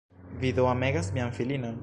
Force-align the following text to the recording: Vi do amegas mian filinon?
Vi 0.43 0.51
do 0.61 0.65
amegas 0.71 1.13
mian 1.19 1.31
filinon? 1.39 1.79